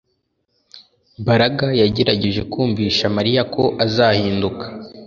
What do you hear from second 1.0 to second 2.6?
Mbaraga yagerageje